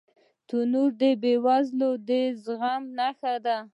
[0.47, 2.09] تنور د بې وزلۍ د
[2.43, 3.57] زغم نښه ده